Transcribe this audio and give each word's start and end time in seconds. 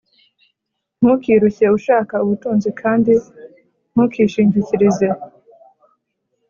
Ntukirushye 0.99 1.65
ushaka 1.77 2.13
ubutunzi 2.23 2.69
kandi 2.81 3.13
ntukishingikirize 3.93 5.07